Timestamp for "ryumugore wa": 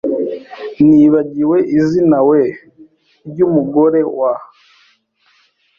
3.29-4.33